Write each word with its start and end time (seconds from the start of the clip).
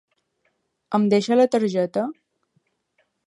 Em 0.99 1.05
deixa 1.11 1.37
la 1.39 1.47
targeta?? 1.57 2.05